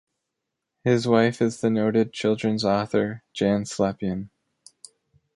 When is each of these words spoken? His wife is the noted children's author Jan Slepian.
His 0.83 1.07
wife 1.07 1.43
is 1.43 1.61
the 1.61 1.69
noted 1.69 2.11
children's 2.11 2.65
author 2.65 3.21
Jan 3.33 3.65
Slepian. 3.65 4.31